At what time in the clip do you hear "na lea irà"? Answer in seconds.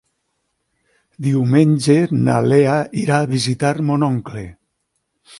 2.27-3.19